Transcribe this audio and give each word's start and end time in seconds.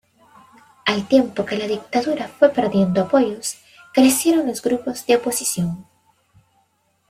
Al 0.87 1.07
tiempo 1.07 1.45
que 1.45 1.55
la 1.59 1.67
Dictadura 1.67 2.27
fue 2.27 2.49
perdiendo 2.49 3.03
apoyos, 3.03 3.59
crecieron 3.93 4.47
los 4.47 4.63
grupos 4.63 5.05
de 5.05 5.17
oposición. 5.17 5.85